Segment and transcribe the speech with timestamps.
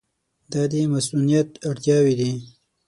[0.51, 2.31] دا د مصونیت اړتیاوې دي.